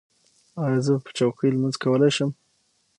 ایا 0.63 0.79
زه 0.85 0.93
په 1.05 1.09
چوکۍ 1.17 1.47
لمونځ 1.53 1.75
کولی 1.83 2.11
شم؟ 2.15 2.29